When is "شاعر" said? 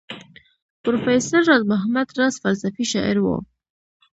2.91-3.17